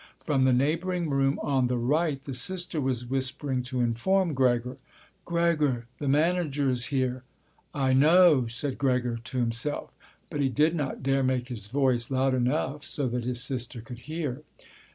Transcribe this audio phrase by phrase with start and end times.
[0.19, 4.77] From the neighbouring room on the right the sister was whispering to inform Gregor:
[5.25, 7.21] "Gregor, the manager is here."
[7.71, 9.91] "I know," said Gregor to himself.
[10.31, 13.99] But he did not dare make his voice loud enough so that his sister could
[13.99, 14.41] hear.